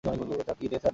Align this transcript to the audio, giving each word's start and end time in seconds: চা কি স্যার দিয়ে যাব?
চা 0.03 0.11
কি 0.13 0.25
স্যার 0.27 0.55
দিয়ে 0.61 0.71
যাব? 0.75 0.85